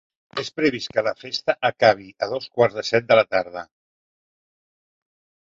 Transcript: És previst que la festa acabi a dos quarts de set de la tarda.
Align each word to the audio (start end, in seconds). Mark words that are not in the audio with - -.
És 0.43 0.47
previst 0.59 0.89
que 0.95 1.03
la 1.07 1.13
festa 1.23 1.55
acabi 1.69 2.09
a 2.27 2.31
dos 2.33 2.49
quarts 2.57 2.79
de 2.79 2.85
set 2.91 3.07
de 3.13 3.21
la 3.21 3.27
tarda. 3.35 3.67